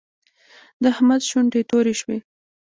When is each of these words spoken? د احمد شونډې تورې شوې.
د 0.81 0.83
احمد 0.93 1.21
شونډې 1.29 1.61
تورې 1.69 1.93
شوې. 2.01 2.17